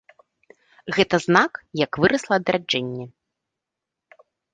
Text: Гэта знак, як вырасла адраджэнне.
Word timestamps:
Гэта 0.95 1.15
знак, 1.25 1.51
як 1.81 1.91
вырасла 2.03 2.35
адраджэнне. 2.41 3.05